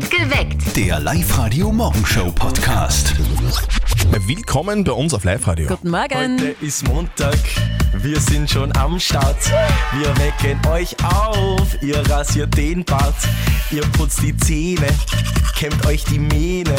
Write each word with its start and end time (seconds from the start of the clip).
Geweckt. 0.00 0.74
Der 0.74 0.98
Live-Radio-Morgenshow-Podcast. 1.00 3.12
Willkommen 4.26 4.84
bei 4.84 4.92
uns 4.92 5.12
auf 5.12 5.24
Live-Radio. 5.24 5.68
Guten 5.68 5.90
Morgen. 5.90 6.40
Heute 6.40 6.56
ist 6.64 6.88
Montag, 6.88 7.36
wir 7.98 8.18
sind 8.18 8.50
schon 8.50 8.74
am 8.76 8.98
Start. 8.98 9.36
Wir 9.98 10.08
wecken 10.16 10.58
euch 10.70 10.96
auf, 11.04 11.76
ihr 11.82 11.98
rasiert 12.08 12.56
den 12.56 12.86
Bart, 12.86 13.16
ihr 13.70 13.82
putzt 13.82 14.22
die 14.22 14.34
Zähne, 14.38 14.88
kämmt 15.58 15.84
euch 15.86 16.04
die 16.04 16.20
Mähne. 16.20 16.74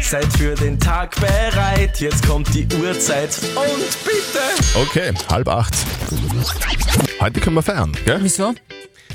Seid 0.00 0.32
für 0.36 0.54
den 0.54 0.78
Tag 0.78 1.16
bereit, 1.16 2.00
jetzt 2.00 2.24
kommt 2.24 2.54
die 2.54 2.68
Uhrzeit 2.76 3.36
und 3.56 3.98
bitte. 4.04 4.38
Okay, 4.76 5.12
halb 5.28 5.48
acht. 5.48 5.74
Heute 7.20 7.40
können 7.40 7.56
wir 7.56 7.62
feiern, 7.62 7.90
gell? 8.04 8.20
Wieso? 8.22 8.54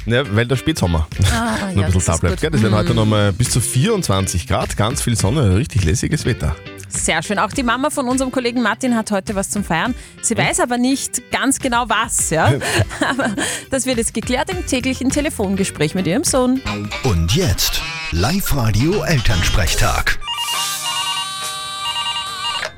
Ja, 0.06 0.24
weil 0.36 0.46
der 0.46 0.56
Spätsommer 0.56 1.08
Ah, 1.34 1.58
noch 1.74 1.82
ja, 1.82 1.88
ein 1.88 1.92
bisschen 1.92 1.94
das 1.94 2.06
da 2.06 2.14
ist 2.14 2.20
bleibt. 2.22 2.36
gut. 2.36 2.42
Gell? 2.42 2.52
Das 2.52 2.62
werden 2.62 2.76
heute 2.76 2.94
nochmal 2.94 3.34
bis 3.34 3.50
zu 3.52 3.60
24 3.62 4.48
Grad, 4.48 4.78
ganz 4.78 5.02
viel 5.02 5.16
Sonne, 5.16 5.56
richtig 5.56 5.84
lässiges 5.84 6.26
Wetter. 6.26 6.56
Sehr 6.92 7.22
schön. 7.22 7.38
Auch 7.38 7.52
die 7.52 7.62
Mama 7.62 7.92
von 7.92 8.08
unserem 8.10 8.32
Kollegen 8.32 8.64
Martin 8.64 8.96
hat 8.96 9.12
heute 9.12 9.36
was 9.36 9.52
zum 9.52 9.64
Feiern. 9.64 9.94
Sie 10.24 10.36
weiß 10.36 10.60
aber 10.60 10.80
nicht 10.80 11.22
ganz 11.32 11.60
genau 11.60 11.88
was, 11.88 12.32
ja. 12.32 12.52
Aber 13.08 13.36
das 13.70 13.86
wird 13.86 14.00
jetzt 14.00 14.16
geklärt 14.16 14.50
im 14.50 14.66
täglichen 14.66 15.12
Telefongespräch 15.12 15.94
mit 15.94 16.08
ihrem 16.08 16.24
Sohn. 16.24 16.60
Und 17.04 17.36
jetzt 17.36 17.80
Live-Radio-Elternsprechtag. 18.12 20.18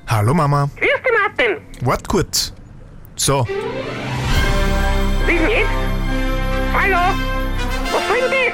Hallo 0.07 0.33
Mama, 0.33 0.69
Grüß 0.75 0.89
dich, 0.89 1.11
Martin. 1.21 1.55
wart 1.87 2.05
kurz. 2.05 2.51
So, 3.15 3.47
Wie 5.25 5.37
denn 5.37 5.49
jetzt? 5.49 5.90
Hallo? 6.73 7.15
Was 7.91 8.07
soll 8.07 8.29
denn 8.29 8.53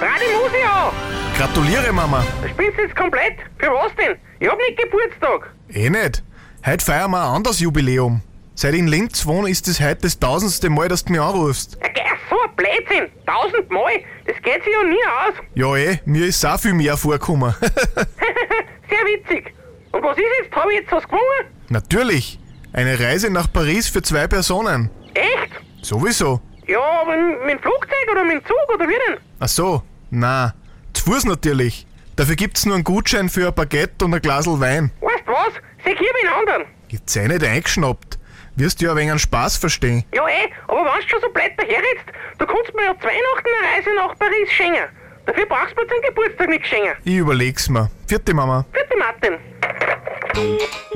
das? 0.00 0.20
Musik 0.42 0.64
an. 0.70 0.92
gratuliere 1.36 1.92
Mama. 1.92 2.24
Spinnst 2.50 2.78
jetzt 2.78 2.96
komplett? 2.96 3.36
Für 3.58 3.68
was 3.72 3.94
denn? 3.96 4.16
Ich 4.40 4.48
hab 4.48 4.58
nicht 4.58 4.78
Geburtstag. 4.78 5.52
Eh 5.70 5.90
nicht. 5.90 6.22
Heute 6.64 6.84
feiern 6.84 7.10
wir 7.10 7.22
ein 7.22 7.36
anderes 7.36 7.60
Jubiläum. 7.60 8.22
Seit 8.54 8.72
ich 8.74 8.80
in 8.80 8.86
Linz 8.88 9.26
wohne, 9.26 9.50
ist 9.50 9.68
es 9.68 9.80
heute 9.80 10.02
das 10.02 10.18
tausendste 10.18 10.70
Mal, 10.70 10.88
dass 10.88 11.04
du 11.04 11.12
mich 11.12 11.20
anrufst. 11.20 11.78
Ja, 11.82 11.88
geh, 11.88 12.00
so 12.30 12.36
ein 12.40 12.56
Blödsinn. 12.56 13.10
Tausendmal. 13.26 13.92
Das 14.26 14.36
geht 14.42 14.64
sich 14.64 14.72
ja 14.72 14.82
nie 14.88 15.04
aus. 15.26 15.34
Ja 15.54 15.76
eh, 15.76 15.98
mir 16.04 16.26
ist 16.26 16.44
auch 16.46 16.58
viel 16.58 16.72
mehr 16.74 16.96
vorgekommen. 16.96 17.54
Sehr 17.60 19.04
witzig. 19.04 19.52
Und 19.92 20.02
was 20.02 20.16
ist 20.16 20.24
jetzt? 20.42 20.54
Hab 20.54 20.68
ich 20.70 20.78
jetzt 20.80 20.92
was 20.92 21.04
gewonnen? 21.04 21.46
Natürlich. 21.68 22.38
Eine 22.72 22.98
Reise 22.98 23.30
nach 23.30 23.50
Paris 23.52 23.88
für 23.88 24.02
zwei 24.02 24.26
Personen. 24.26 24.90
Echt? 25.14 25.50
Sowieso. 25.82 26.40
Ja, 26.66 26.80
aber 27.02 27.16
mit 27.16 27.50
dem 27.54 27.58
Flugzeug 27.60 28.08
oder 28.10 28.24
mit 28.24 28.34
dem 28.34 28.44
Zug 28.44 28.74
oder 28.74 28.88
wie 28.88 28.98
denn? 29.08 29.18
Ach 29.38 29.48
so, 29.48 29.82
na, 30.10 30.54
zu 30.92 31.04
Fuß 31.04 31.24
natürlich. 31.26 31.86
Dafür 32.16 32.34
gibt's 32.34 32.64
nur 32.66 32.74
einen 32.74 32.84
Gutschein 32.84 33.28
für 33.28 33.48
ein 33.48 33.54
Baguette 33.54 34.04
und 34.04 34.14
ein 34.14 34.20
Glasl 34.22 34.58
Wein. 34.58 34.90
Weißt 35.00 35.26
was? 35.26 35.54
Sag 35.84 35.98
hier 35.98 36.12
den 36.22 36.28
anderen. 36.28 36.64
Jetzt 36.88 37.14
eh 37.16 37.28
nicht 37.28 37.44
eingeschnappt. 37.44 38.18
Wirst 38.56 38.80
du 38.80 38.86
ja 38.86 38.92
ein 38.92 38.96
wenig 38.96 39.10
einen 39.10 39.18
Spaß 39.18 39.58
verstehen. 39.58 40.04
Ja 40.14 40.26
eh, 40.26 40.48
aber 40.66 40.78
wenn 40.78 41.00
du 41.02 41.08
schon 41.08 41.20
so 41.20 41.28
blöd 41.28 41.52
daherredst, 41.58 42.06
du 42.38 42.46
kannst 42.46 42.74
mir 42.74 42.84
ja 42.84 42.94
zu 42.98 43.04
Weihnachten 43.06 43.48
eine 43.60 43.76
Reise 43.76 43.90
nach 43.96 44.18
Paris 44.18 44.50
schenken. 44.50 44.88
Dafür 45.26 45.46
brauchst 45.46 45.76
du 45.76 45.82
mir 45.82 45.88
zum 45.88 46.00
Geburtstag 46.08 46.48
nichts 46.48 46.68
schenken. 46.68 46.92
Ich 47.04 47.16
überleg's 47.16 47.68
mir. 47.68 47.90
Vierte 48.06 48.32
Mama. 48.32 48.64
Bitte, 48.72 48.96
Martin. 48.96 49.38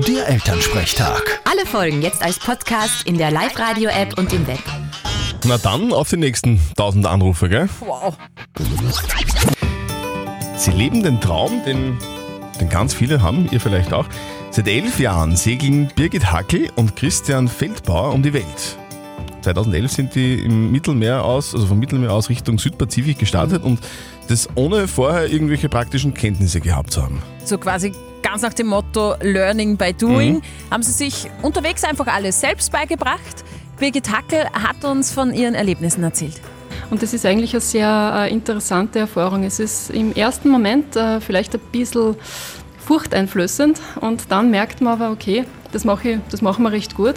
Der 0.07 0.27
Elternsprechtag. 0.27 1.39
Alle 1.49 1.65
Folgen 1.65 2.01
jetzt 2.01 2.23
als 2.23 2.39
Podcast 2.39 3.05
in 3.07 3.17
der 3.17 3.29
Live-Radio-App 3.31 4.17
und 4.17 4.33
im 4.33 4.47
Web. 4.47 4.59
Na 5.45 5.57
dann 5.57 5.91
auf 5.91 6.09
die 6.09 6.17
nächsten 6.17 6.59
1000 6.77 7.05
Anrufe, 7.07 7.49
gell? 7.49 7.67
Wow. 7.79 8.15
Sie 10.55 10.71
leben 10.71 11.01
den 11.01 11.19
Traum, 11.19 11.63
den, 11.65 11.97
den 12.59 12.69
ganz 12.69 12.93
viele 12.93 13.21
haben, 13.21 13.49
ihr 13.51 13.59
vielleicht 13.59 13.91
auch. 13.91 14.05
Seit 14.51 14.67
elf 14.67 14.99
Jahren 14.99 15.35
segeln 15.35 15.91
Birgit 15.95 16.31
Hackel 16.31 16.69
und 16.75 16.95
Christian 16.95 17.47
Feldbauer 17.47 18.13
um 18.13 18.21
die 18.21 18.33
Welt. 18.33 18.77
2011 19.41 19.91
sind 19.91 20.15
die 20.15 20.35
im 20.35 20.71
Mittelmeer 20.71 21.23
aus, 21.23 21.55
also 21.55 21.65
vom 21.65 21.79
Mittelmeer 21.79 22.11
aus 22.11 22.29
Richtung 22.29 22.59
Südpazifik 22.59 23.17
gestartet 23.17 23.63
und 23.63 23.79
das 24.27 24.47
ohne 24.53 24.87
vorher 24.87 25.31
irgendwelche 25.31 25.69
praktischen 25.69 26.13
Kenntnisse 26.13 26.61
gehabt 26.61 26.91
zu 26.91 27.01
haben. 27.01 27.23
So 27.43 27.57
quasi 27.57 27.91
ganz 28.21 28.43
nach 28.43 28.53
dem 28.53 28.67
Motto 28.67 29.15
Learning 29.21 29.77
by 29.77 29.93
Doing 29.93 30.41
haben 30.69 30.83
sie 30.83 30.91
sich 30.91 31.27
unterwegs 31.41 31.83
einfach 31.83 32.05
alles 32.07 32.39
selbst 32.39 32.71
beigebracht. 32.71 33.43
Birgit 33.81 34.11
Hackel 34.11 34.45
hat 34.53 34.85
uns 34.85 35.11
von 35.11 35.33
ihren 35.33 35.55
Erlebnissen 35.55 36.03
erzählt. 36.03 36.39
Und 36.91 37.01
das 37.01 37.15
ist 37.15 37.25
eigentlich 37.25 37.53
eine 37.53 37.61
sehr 37.61 38.13
äh, 38.15 38.31
interessante 38.31 38.99
Erfahrung. 38.99 39.43
Es 39.43 39.59
ist 39.59 39.89
im 39.89 40.13
ersten 40.13 40.49
Moment 40.49 40.95
äh, 40.95 41.19
vielleicht 41.19 41.55
ein 41.55 41.61
bisschen 41.71 42.15
furchteinflößend 42.77 43.81
und 43.99 44.31
dann 44.31 44.51
merkt 44.51 44.81
man 44.81 44.93
aber, 44.93 45.09
okay, 45.09 45.45
das, 45.71 45.83
mache 45.83 46.09
ich, 46.09 46.19
das 46.29 46.43
machen 46.43 46.61
wir 46.61 46.71
recht 46.71 46.93
gut. 46.95 47.15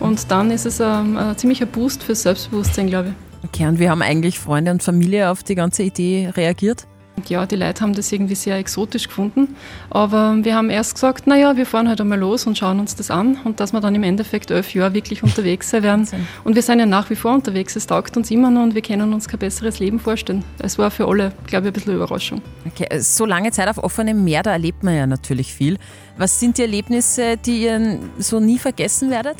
Und 0.00 0.32
dann 0.32 0.50
ist 0.50 0.66
es 0.66 0.80
ähm, 0.80 1.16
ein 1.16 1.38
ziemlicher 1.38 1.66
Boost 1.66 2.02
fürs 2.02 2.22
Selbstbewusstsein, 2.22 2.88
glaube 2.88 3.10
ich. 3.10 3.48
Okay, 3.48 3.68
und 3.68 3.78
wie 3.78 3.88
haben 3.88 4.02
eigentlich 4.02 4.40
Freunde 4.40 4.72
und 4.72 4.82
Familie 4.82 5.30
auf 5.30 5.44
die 5.44 5.54
ganze 5.54 5.84
Idee 5.84 6.32
reagiert? 6.34 6.88
Und 7.20 7.28
ja, 7.28 7.44
die 7.44 7.56
Leute 7.56 7.82
haben 7.82 7.92
das 7.92 8.10
irgendwie 8.10 8.34
sehr 8.34 8.56
exotisch 8.56 9.06
gefunden. 9.06 9.54
Aber 9.90 10.38
wir 10.42 10.54
haben 10.54 10.70
erst 10.70 10.94
gesagt, 10.94 11.26
naja, 11.26 11.54
wir 11.54 11.66
fahren 11.66 11.86
halt 11.86 12.00
einmal 12.00 12.18
los 12.18 12.46
und 12.46 12.56
schauen 12.56 12.80
uns 12.80 12.96
das 12.96 13.10
an. 13.10 13.36
Und 13.44 13.60
dass 13.60 13.74
wir 13.74 13.80
dann 13.80 13.94
im 13.94 14.04
Endeffekt 14.04 14.50
elf 14.50 14.72
Jahre 14.72 14.94
wirklich 14.94 15.22
unterwegs 15.22 15.68
sein 15.68 15.82
werden. 15.82 16.08
Und 16.44 16.54
wir 16.54 16.62
sind 16.62 16.78
ja 16.78 16.86
nach 16.86 17.10
wie 17.10 17.16
vor 17.16 17.34
unterwegs. 17.34 17.76
Es 17.76 17.86
taugt 17.86 18.16
uns 18.16 18.30
immer 18.30 18.50
noch 18.50 18.62
und 18.62 18.74
wir 18.74 18.80
können 18.80 19.12
uns 19.12 19.28
kein 19.28 19.38
besseres 19.38 19.80
Leben 19.80 20.00
vorstellen. 20.00 20.42
Es 20.60 20.78
war 20.78 20.90
für 20.90 21.06
alle, 21.06 21.32
glaube 21.46 21.66
ich, 21.66 21.70
ein 21.70 21.72
bisschen 21.74 21.90
eine 21.90 22.02
Überraschung. 22.02 22.40
Okay, 22.66 22.88
so 23.00 23.26
lange 23.26 23.50
Zeit 23.50 23.68
auf 23.68 23.76
offenem 23.76 24.24
Meer, 24.24 24.42
da 24.42 24.52
erlebt 24.52 24.82
man 24.82 24.96
ja 24.96 25.06
natürlich 25.06 25.52
viel. 25.52 25.76
Was 26.16 26.40
sind 26.40 26.56
die 26.56 26.62
Erlebnisse, 26.62 27.36
die 27.36 27.64
ihr 27.64 27.98
so 28.18 28.40
nie 28.40 28.58
vergessen 28.58 29.10
werdet? 29.10 29.36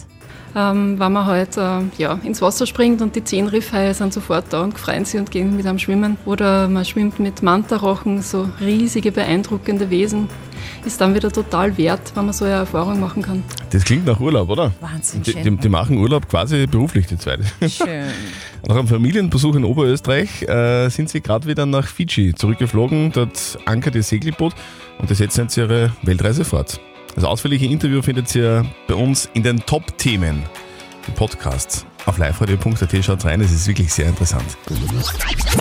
Ähm, 0.56 0.98
wenn 0.98 1.12
man 1.12 1.26
halt 1.26 1.56
äh, 1.56 1.80
ja, 1.98 2.18
ins 2.24 2.42
Wasser 2.42 2.66
springt 2.66 3.02
und 3.02 3.14
die 3.14 3.22
zehn 3.22 3.46
Riffhaie 3.46 3.94
sind 3.94 4.12
sofort 4.12 4.46
da 4.50 4.62
und 4.62 4.76
freuen 4.78 5.04
sich 5.04 5.20
und 5.20 5.30
gehen 5.30 5.56
mit 5.56 5.66
einem 5.66 5.78
schwimmen. 5.78 6.16
Oder 6.24 6.68
man 6.68 6.84
schwimmt 6.84 7.20
mit 7.20 7.42
Mantarochen, 7.42 8.20
so 8.22 8.48
riesige, 8.60 9.12
beeindruckende 9.12 9.90
Wesen. 9.90 10.28
Ist 10.84 11.00
dann 11.00 11.14
wieder 11.14 11.30
total 11.30 11.76
wert, 11.78 12.12
wenn 12.14 12.24
man 12.24 12.34
so 12.34 12.44
eine 12.44 12.54
Erfahrung 12.54 13.00
machen 13.00 13.22
kann. 13.22 13.44
Das 13.70 13.84
klingt 13.84 14.06
nach 14.06 14.18
Urlaub, 14.18 14.48
oder? 14.48 14.72
Wahnsinn, 14.80 15.22
Die, 15.22 15.32
schön. 15.32 15.42
die, 15.42 15.56
die 15.56 15.68
machen 15.68 15.96
Urlaub 15.98 16.28
quasi 16.28 16.66
beruflich, 16.66 17.06
die 17.06 17.16
zweite. 17.18 17.44
Schön. 17.68 18.06
Nach 18.66 18.76
einem 18.76 18.88
Familienbesuch 18.88 19.54
in 19.56 19.64
Oberösterreich 19.64 20.42
äh, 20.42 20.88
sind 20.90 21.08
sie 21.08 21.22
gerade 21.22 21.46
wieder 21.48 21.64
nach 21.64 21.86
Fidschi 21.86 22.34
zurückgeflogen. 22.34 23.10
Dort 23.10 23.58
ankert 23.64 23.94
ihr 23.94 24.02
Segelboot 24.02 24.52
und 24.98 25.10
das 25.10 25.16
setzen 25.18 25.42
jetzt 25.42 25.56
ihre 25.56 25.92
Weltreise 26.02 26.44
fort. 26.44 26.78
Das 27.14 27.24
ausführliche 27.24 27.66
Interview 27.66 28.02
findet 28.02 28.34
ihr 28.34 28.64
bei 28.86 28.94
uns 28.94 29.28
in 29.34 29.42
den 29.42 29.58
Top-Themen 29.66 30.42
im 31.06 31.14
Podcast. 31.14 31.86
Auf 32.06 32.18
liveradio.at 32.18 33.04
schaut 33.04 33.24
rein, 33.24 33.40
es 33.40 33.52
ist 33.52 33.66
wirklich 33.68 33.92
sehr 33.92 34.06
interessant. 34.08 34.44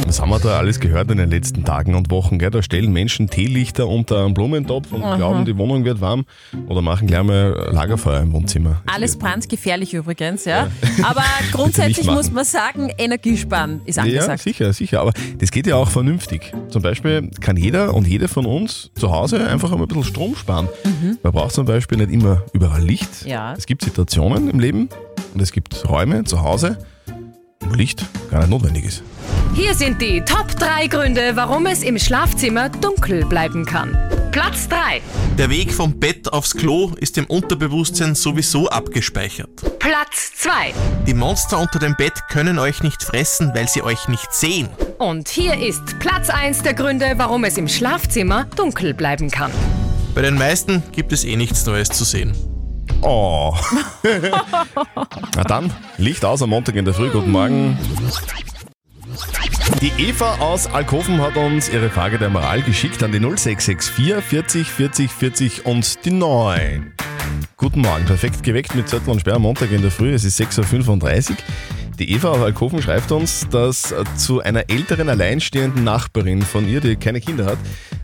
Was 0.07 0.21
haben 0.21 0.29
wir 0.29 0.39
da 0.39 0.57
alles 0.57 0.79
gehört 0.79 1.11
in 1.11 1.17
den 1.17 1.29
letzten 1.29 1.63
Tagen 1.65 1.95
und 1.95 2.09
Wochen? 2.09 2.39
Gell? 2.39 2.49
Da 2.49 2.63
stellen 2.63 2.91
Menschen 2.91 3.29
Teelichter 3.29 3.87
unter 3.87 4.23
einen 4.25 4.33
Blumentopf 4.33 4.91
und 4.91 5.01
glauben, 5.01 5.45
die 5.45 5.57
Wohnung 5.57 5.83
wird 5.85 6.01
warm 6.01 6.25
oder 6.67 6.81
machen 6.81 7.07
gleich 7.07 7.23
mal 7.23 7.69
Lagerfeuer 7.71 8.21
im 8.21 8.31
Wohnzimmer. 8.31 8.81
Alles 8.87 9.17
brandgefährlich 9.17 9.93
übrigens, 9.93 10.45
ja. 10.45 10.69
Aber 11.03 11.23
grundsätzlich 11.51 12.07
muss 12.07 12.31
man 12.31 12.45
sagen, 12.45 12.89
Energiesparen 12.97 13.81
ist 13.85 13.97
Ja, 13.97 14.03
angesagt. 14.03 14.41
sicher, 14.41 14.71
sicher. 14.73 15.01
Aber 15.01 15.11
das 15.37 15.51
geht 15.51 15.67
ja 15.67 15.75
auch 15.75 15.89
vernünftig. 15.89 16.51
Zum 16.69 16.81
Beispiel 16.81 17.29
kann 17.41 17.57
jeder 17.57 17.93
und 17.93 18.07
jede 18.07 18.27
von 18.27 18.45
uns 18.45 18.91
zu 18.95 19.11
Hause 19.11 19.47
einfach 19.47 19.71
einmal 19.71 19.85
ein 19.85 19.89
bisschen 19.89 20.05
Strom 20.05 20.35
sparen. 20.35 20.69
Man 21.21 21.33
braucht 21.33 21.53
zum 21.53 21.65
Beispiel 21.65 21.97
nicht 21.97 22.11
immer 22.11 22.43
überall 22.53 22.81
Licht. 22.81 23.25
Ja. 23.25 23.53
Es 23.57 23.65
gibt 23.65 23.83
Situationen 23.83 24.49
im 24.49 24.59
Leben 24.59 24.89
und 25.33 25.41
es 25.41 25.51
gibt 25.51 25.87
Räume 25.87 26.23
zu 26.23 26.41
Hause, 26.41 26.77
wo 27.59 27.73
Licht 27.75 28.05
gar 28.31 28.39
nicht 28.39 28.49
notwendig 28.49 28.85
ist. 28.85 29.03
Hier 29.53 29.73
sind 29.73 30.01
die 30.01 30.21
Top 30.21 30.47
3 30.55 30.87
Gründe, 30.87 31.31
warum 31.35 31.65
es 31.65 31.83
im 31.83 31.97
Schlafzimmer 31.97 32.69
dunkel 32.69 33.25
bleiben 33.25 33.65
kann. 33.65 33.97
Platz 34.31 34.67
3. 34.69 35.01
Der 35.37 35.49
Weg 35.49 35.73
vom 35.73 35.99
Bett 35.99 36.31
aufs 36.31 36.53
Klo 36.53 36.91
ist 36.97 37.17
im 37.17 37.25
Unterbewusstsein 37.25 38.13
sowieso 38.13 38.69
abgespeichert. 38.69 39.49
Platz 39.79 40.31
2. 40.35 40.73
Die 41.07 41.13
Monster 41.13 41.59
unter 41.59 41.79
dem 41.79 41.95
Bett 41.95 42.13
können 42.29 42.59
euch 42.59 42.83
nicht 42.83 43.01
fressen, 43.03 43.51
weil 43.55 43.67
sie 43.67 43.81
euch 43.81 44.07
nicht 44.07 44.31
sehen. 44.31 44.69
Und 44.99 45.29
hier 45.29 45.57
ist 45.57 45.97
Platz 45.99 46.29
1 46.29 46.61
der 46.61 46.73
Gründe, 46.75 47.13
warum 47.17 47.43
es 47.43 47.57
im 47.57 47.67
Schlafzimmer 47.67 48.45
dunkel 48.55 48.93
bleiben 48.93 49.31
kann. 49.31 49.51
Bei 50.13 50.21
den 50.21 50.35
meisten 50.35 50.83
gibt 50.91 51.11
es 51.11 51.23
eh 51.23 51.35
nichts 51.35 51.65
Neues 51.65 51.89
zu 51.89 52.03
sehen. 52.03 52.33
Oh. 53.01 53.55
Na 55.35 55.43
dann, 55.43 55.71
Licht 55.97 56.25
aus 56.25 56.41
am 56.41 56.49
Montag 56.49 56.75
in 56.75 56.85
der 56.85 56.93
Früh. 56.93 57.09
Guten 57.09 57.31
Morgen. 57.31 57.77
Die 59.81 59.91
Eva 59.97 60.35
aus 60.39 60.67
Alkoven 60.67 61.21
hat 61.21 61.37
uns 61.37 61.69
ihre 61.69 61.89
Frage 61.89 62.17
der 62.17 62.29
Moral 62.29 62.61
geschickt 62.61 63.01
an 63.01 63.11
die 63.11 63.19
0664 63.19 64.21
40 64.21 64.67
40 64.67 65.11
40 65.11 65.65
und 65.65 66.05
die 66.05 66.11
9. 66.11 66.93
Guten 67.55 67.81
Morgen, 67.81 68.05
perfekt 68.05 68.43
geweckt 68.43 68.75
mit 68.75 68.89
Zettel 68.89 69.09
und 69.09 69.21
Sperr 69.21 69.35
am 69.35 69.43
Montag 69.43 69.71
in 69.71 69.81
der 69.81 69.91
Früh. 69.91 70.13
Es 70.13 70.25
ist 70.25 70.39
6.35 70.39 71.31
Uhr. 71.31 71.37
Die 71.99 72.11
Eva 72.11 72.29
aus 72.29 72.41
Alkoven 72.41 72.81
schreibt 72.81 73.11
uns, 73.11 73.47
dass 73.49 73.93
zu 74.15 74.41
einer 74.41 74.69
älteren 74.69 75.09
alleinstehenden 75.09 75.83
Nachbarin 75.83 76.41
von 76.41 76.67
ihr, 76.67 76.79
die 76.79 76.95
keine 76.95 77.19
Kinder 77.19 77.45
hat, 77.45 77.57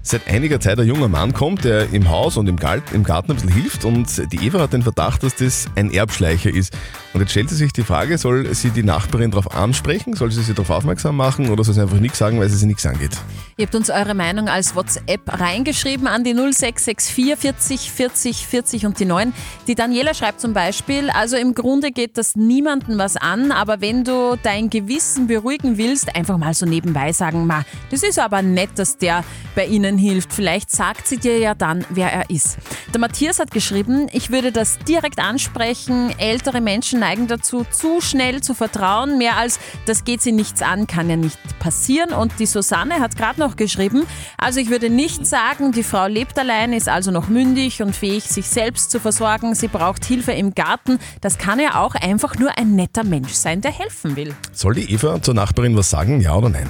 seit 0.05 0.27
einiger 0.27 0.59
Zeit 0.59 0.79
ein 0.79 0.87
junger 0.87 1.07
Mann 1.07 1.33
kommt, 1.33 1.65
der 1.65 1.91
im 1.91 2.09
Haus 2.09 2.37
und 2.37 2.47
im 2.47 2.57
Garten 2.57 2.95
ein 2.95 3.03
bisschen 3.03 3.49
hilft 3.51 3.85
und 3.85 4.31
die 4.31 4.45
Eva 4.45 4.59
hat 4.59 4.73
den 4.73 4.83
Verdacht, 4.83 5.23
dass 5.23 5.35
das 5.35 5.65
ein 5.75 5.91
Erbschleicher 5.91 6.53
ist. 6.53 6.77
Und 7.13 7.21
jetzt 7.21 7.31
stellt 7.31 7.49
sie 7.49 7.55
sich 7.55 7.73
die 7.73 7.83
Frage, 7.83 8.17
soll 8.17 8.53
sie 8.53 8.69
die 8.69 8.83
Nachbarin 8.83 9.31
darauf 9.31 9.53
ansprechen, 9.55 10.13
soll 10.13 10.31
sie 10.31 10.43
sie 10.43 10.53
darauf 10.53 10.69
aufmerksam 10.69 11.17
machen 11.17 11.49
oder 11.49 11.63
soll 11.63 11.73
sie 11.73 11.81
einfach 11.81 11.99
nichts 11.99 12.19
sagen, 12.19 12.39
weil 12.39 12.49
sie 12.49 12.57
sie 12.57 12.67
nichts 12.67 12.85
angeht? 12.85 13.17
Ihr 13.57 13.67
habt 13.67 13.75
uns 13.75 13.89
eure 13.89 14.15
Meinung 14.15 14.49
als 14.49 14.75
WhatsApp 14.75 15.39
reingeschrieben 15.39 16.07
an 16.07 16.25
die 16.25 16.33
0664 16.33 17.39
40 17.39 17.89
40 17.89 18.47
40 18.47 18.85
und 18.85 18.99
die 18.99 19.05
9. 19.05 19.33
Die 19.67 19.75
Daniela 19.75 20.13
schreibt 20.13 20.41
zum 20.41 20.51
Beispiel, 20.51 21.09
also 21.09 21.37
im 21.37 21.55
Grunde 21.55 21.91
geht 21.91 22.17
das 22.17 22.35
niemandem 22.35 22.97
was 22.97 23.15
an, 23.15 23.53
aber 23.53 23.79
wenn 23.79 24.03
du 24.03 24.37
dein 24.43 24.69
Gewissen 24.69 25.27
beruhigen 25.27 25.77
willst, 25.77 26.13
einfach 26.17 26.37
mal 26.37 26.53
so 26.53 26.65
nebenbei 26.65 27.13
sagen, 27.13 27.47
ma, 27.47 27.63
das 27.91 28.03
ist 28.03 28.19
aber 28.19 28.41
nett, 28.41 28.71
dass 28.75 28.97
der 28.97 29.23
bei 29.55 29.65
Ihnen 29.65 29.97
hilft. 29.97 30.33
Vielleicht 30.33 30.69
sagt 30.69 31.07
sie 31.07 31.17
dir 31.17 31.39
ja 31.39 31.55
dann, 31.55 31.85
wer 31.89 32.11
er 32.11 32.29
ist. 32.29 32.57
Der 32.93 32.99
Matthias 32.99 33.39
hat 33.39 33.51
geschrieben, 33.51 34.07
ich 34.11 34.31
würde 34.31 34.51
das 34.51 34.77
direkt 34.79 35.19
ansprechen. 35.19 36.13
Ältere 36.19 36.59
Menschen 36.59 36.99
neigen 36.99 37.27
dazu, 37.27 37.65
zu 37.71 38.01
schnell 38.01 38.41
zu 38.41 38.53
vertrauen. 38.53 39.17
Mehr 39.17 39.37
als 39.37 39.59
das 39.85 40.03
geht 40.03 40.21
sie 40.21 40.33
nichts 40.33 40.61
an, 40.61 40.87
kann 40.87 41.09
ja 41.09 41.15
nicht 41.15 41.39
passieren. 41.59 42.13
Und 42.13 42.33
die 42.39 42.45
Susanne 42.45 42.99
hat 42.99 43.15
gerade 43.15 43.39
noch 43.39 43.44
geschrieben, 43.55 44.07
also 44.37 44.59
ich 44.59 44.69
würde 44.69 44.89
nicht 44.89 45.27
sagen, 45.27 45.71
die 45.71 45.83
Frau 45.83 46.07
lebt 46.07 46.39
allein, 46.39 46.73
ist 46.73 46.89
also 46.89 47.11
noch 47.11 47.27
mündig 47.27 47.81
und 47.83 47.95
fähig, 47.95 48.23
sich 48.23 48.47
selbst 48.47 48.89
zu 48.89 48.99
versorgen. 48.99 49.53
Sie 49.53 49.67
braucht 49.67 50.03
Hilfe 50.05 50.31
im 50.31 50.55
Garten. 50.55 50.97
Das 51.21 51.37
kann 51.37 51.59
ja 51.59 51.81
auch 51.81 51.93
einfach 51.93 52.35
nur 52.39 52.57
ein 52.57 52.75
netter 52.75 53.03
Mensch 53.03 53.33
sein, 53.33 53.61
der 53.61 53.71
helfen 53.71 54.15
will. 54.15 54.33
Soll 54.51 54.73
die 54.73 54.91
Eva 54.91 55.21
zur 55.21 55.35
Nachbarin 55.35 55.77
was 55.77 55.89
sagen, 55.91 56.19
ja 56.21 56.35
oder 56.35 56.49
nein? 56.49 56.69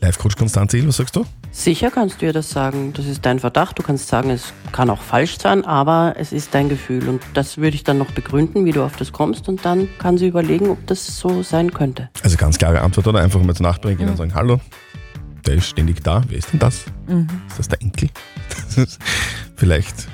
Live-Coach 0.00 0.36
Konstanze 0.36 0.76
Hill, 0.76 0.88
was 0.88 0.96
sagst 0.96 1.16
du? 1.16 1.26
Sicher 1.50 1.90
kannst 1.90 2.22
du 2.22 2.26
ihr 2.26 2.32
das 2.32 2.50
sagen. 2.50 2.92
Das 2.92 3.06
ist 3.06 3.26
dein 3.26 3.40
Verdacht. 3.40 3.78
Du 3.78 3.82
kannst 3.82 4.06
sagen, 4.06 4.30
es 4.30 4.52
kann 4.70 4.90
auch 4.90 5.02
falsch 5.02 5.38
sein, 5.38 5.64
aber 5.64 6.14
es 6.16 6.32
ist 6.32 6.54
dein 6.54 6.68
Gefühl. 6.68 7.08
Und 7.08 7.20
das 7.34 7.56
würde 7.56 7.74
ich 7.74 7.82
dann 7.82 7.98
noch 7.98 8.12
begründen, 8.12 8.64
wie 8.64 8.70
du 8.70 8.84
auf 8.84 8.96
das 8.96 9.12
kommst. 9.12 9.48
Und 9.48 9.64
dann 9.64 9.88
kann 9.98 10.18
sie 10.18 10.28
überlegen, 10.28 10.70
ob 10.70 10.86
das 10.86 11.18
so 11.18 11.42
sein 11.42 11.72
könnte. 11.72 12.10
Also 12.22 12.36
ganz 12.36 12.58
klare 12.58 12.80
Antwort, 12.82 13.08
oder? 13.08 13.20
Einfach 13.20 13.42
mal 13.42 13.56
zur 13.56 13.66
Nachbarin 13.66 13.98
gehen 13.98 14.08
und 14.08 14.16
sagen, 14.16 14.34
hallo, 14.34 14.60
der 15.46 15.54
ist 15.54 15.66
ständig 15.66 16.02
da, 16.02 16.22
wer 16.28 16.38
ist 16.38 16.52
denn 16.52 16.58
das? 16.60 16.84
Ist 17.48 17.58
das 17.58 17.68
der 17.68 17.80
Enkel? 17.82 18.10
Das 18.76 18.98
Vielleicht 19.56 20.08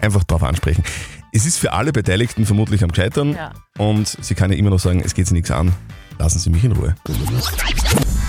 einfach 0.00 0.24
drauf 0.24 0.42
ansprechen. 0.42 0.84
Es 1.32 1.46
ist 1.46 1.58
für 1.58 1.72
alle 1.72 1.92
Beteiligten 1.92 2.46
vermutlich 2.46 2.82
am 2.84 2.90
Gescheitern 2.90 3.34
Ja. 3.34 3.52
und 3.78 4.06
sie 4.20 4.34
kann 4.34 4.52
ja 4.52 4.58
immer 4.58 4.70
noch 4.70 4.78
sagen, 4.78 5.00
es 5.04 5.14
geht 5.14 5.26
sie 5.26 5.34
nichts 5.34 5.50
an, 5.50 5.72
lassen 6.18 6.38
Sie 6.38 6.50
mich 6.50 6.62
in 6.64 6.72
Ruhe. 6.72 6.94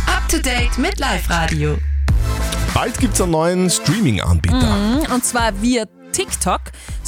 Up 0.07 0.27
to 0.29 0.37
date 0.39 0.77
mit 0.77 0.99
Live 0.99 1.29
Radio. 1.29 1.77
Bald 2.73 2.97
gibt 2.97 3.13
es 3.13 3.21
einen 3.21 3.31
neuen 3.31 3.69
Streaming-Anbieter. 3.69 4.75
Mhm, 4.75 5.11
Und 5.13 5.23
zwar 5.23 5.61
via 5.61 5.85
TikTok 6.11 6.61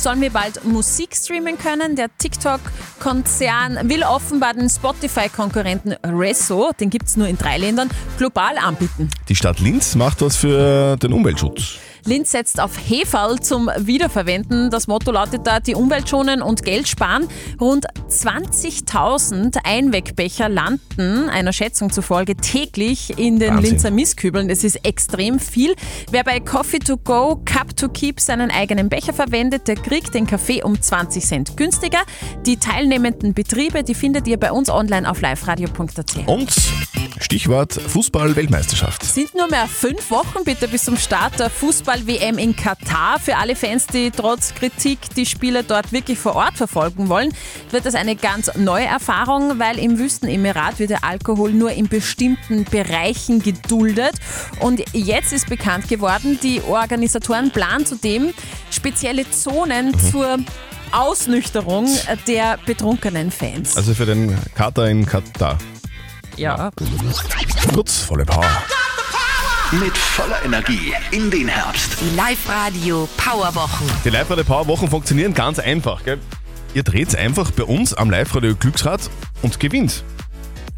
sollen 0.08 0.22
wir 0.22 0.30
bald 0.30 0.64
Musik 0.64 1.14
streamen 1.14 1.58
können. 1.58 1.98
Der 1.98 2.08
TikTok-Konzern 2.18 3.90
will 3.90 4.04
offenbar 4.04 4.54
den 4.54 4.70
Spotify-Konkurrenten 4.70 5.98
Resso, 6.02 6.72
den 6.80 6.90
gibt 6.90 7.08
es 7.08 7.18
nur 7.18 7.28
in 7.28 7.38
drei 7.38 7.58
Ländern, 7.58 7.90
global 8.18 8.58
anbieten. 8.58 9.10
Die 9.28 9.36
Stadt 9.36 9.60
Linz 9.60 9.96
macht 9.96 10.22
was 10.22 10.38
für 10.38 10.96
den 10.96 11.12
Umweltschutz. 11.12 11.80
Linz 12.08 12.32
setzt 12.32 12.62
auf 12.62 12.72
Heferl 12.78 13.42
zum 13.42 13.70
Wiederverwenden. 13.80 14.72
Das 14.72 14.88
Motto 14.88 15.12
lautet 15.12 15.46
da, 15.46 15.60
die 15.60 15.76
Umwelt 15.76 16.08
schonen 16.08 16.42
und 16.42 16.64
Geld 16.64 16.88
sparen. 16.88 17.28
Rund 17.60 17.86
20.000 18.10 19.58
Einwegbecher 19.66 20.48
landen, 20.48 21.28
einer 21.28 21.52
Schätzung 21.52 21.92
zufolge, 21.92 22.38
täglich 22.38 23.20
in 23.20 23.40
den 23.40 23.56
Wahnsinn. 23.56 23.72
Linzer 23.72 23.92
Mistkübeln. 23.92 24.48
Das 24.48 24.64
ist 24.64 24.86
extrem 24.86 25.38
viel. 25.38 25.76
Wer 26.10 26.24
bei 26.24 26.40
Coffee 26.40 26.80
to 26.80 26.96
go, 26.96 27.42
Cup 27.44 27.76
to 27.76 27.90
keep 27.90 28.22
seinen 28.22 28.52
eigenen 28.52 28.88
Becher 28.88 29.12
verwendet, 29.12 29.68
der 29.68 29.76
kriegt 29.76 30.14
den 30.14 30.26
Kaffee 30.26 30.64
um 30.64 30.82
20 30.82 31.26
Cent 31.26 31.58
günstiger. 31.58 32.00
Die 32.46 32.56
teilnehmenden 32.56 33.34
Betriebe, 33.34 33.84
die 33.84 33.96
findet 33.96 34.30
ihr 34.30 34.38
bei 34.38 34.54
uns 34.54 34.70
online 34.70 35.12
auf 35.12 35.20
liveradio.at. 35.20 36.26
Und 36.26 36.54
Stichwort 37.20 37.74
Fußball-Weltmeisterschaft. 37.74 39.04
sind 39.04 39.36
nur 39.36 39.50
mehr 39.50 39.68
fünf 39.68 40.12
Wochen 40.12 40.44
bitte 40.46 40.68
bis 40.68 40.86
zum 40.86 40.98
Start 40.98 41.40
der 41.40 41.50
Fußball-WM 41.98 42.38
in 42.38 42.56
Katar. 42.56 43.20
Für 43.20 43.38
alle 43.38 43.56
Fans, 43.56 43.88
die 43.88 44.12
trotz 44.12 44.54
Kritik 44.54 45.00
die 45.16 45.26
Spiele 45.26 45.64
dort 45.64 45.92
wirklich 45.92 46.20
vor 46.20 46.36
Ort 46.36 46.56
verfolgen 46.56 47.10
wollen, 47.10 47.34
wird 47.72 47.86
das 47.86 47.96
eine 47.96 48.16
ganz 48.16 48.52
neue 48.56 48.86
Erfahrung, 48.86 49.60
weil 49.60 49.80
im 49.80 49.98
Wüstenemirat 49.98 50.80
wird 50.80 50.92
der 50.92 51.04
Alkohol 51.04 51.52
nur 51.52 51.72
in 51.72 51.88
bestimmten 51.88 52.66
Bereichen 52.66 53.42
geduldet. 53.42 54.14
Und 54.60 54.84
jetzt 54.94 55.34
ist 55.34 55.50
bekannt 55.50 55.88
geworden, 55.88 56.40
die 56.42 56.62
Organisatoren 56.62 57.52
planen 57.52 57.86
zudem 57.86 58.34
spezielle 58.72 59.30
Zonen 59.30 59.98
zur 60.00 60.38
Ausnüchterung 60.92 61.88
der 62.28 62.58
betrunkenen 62.66 63.32
Fans. 63.32 63.76
Also 63.76 63.94
für 63.94 64.06
den 64.06 64.38
Kater 64.56 64.88
in 64.90 65.06
Katar. 65.06 65.58
ja. 66.38 66.72
Kurz 67.74 67.98
volle 67.98 68.26
Power. 68.26 68.46
Mit 69.72 69.98
voller 69.98 70.44
Energie 70.46 70.94
in 71.12 71.30
den 71.30 71.48
Herbst. 71.48 71.98
Die 72.00 72.16
Live 72.16 72.48
Radio 72.50 73.08
Powerwochen. 73.18 73.86
Die 74.06 74.10
Live-Radio 74.10 74.44
Power 74.46 74.68
Wochen 74.68 74.88
funktionieren 74.88 75.34
ganz 75.34 75.60
einfach. 75.60 76.04
Gell? 76.06 76.20
Ihr 76.74 76.84
dreht 76.84 77.16
einfach 77.16 77.52
bei 77.52 77.64
uns 77.64 77.94
am 77.94 78.10
Live-Radio 78.10 78.56
Glücksrad 78.56 79.10
und 79.42 79.60
gewinnt. 79.60 80.04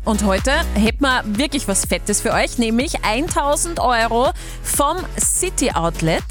Und 0.06 0.24
heute 0.24 0.52
hätten 0.74 1.02
wir 1.04 1.24
wirklich 1.26 1.68
was 1.68 1.86
Fettes 1.86 2.22
für 2.22 2.32
euch, 2.34 2.58
nämlich 2.58 3.04
1000 3.04 3.80
Euro 3.80 4.32
vom 4.64 4.98
City 5.20 5.72
Outlet. 5.72 6.24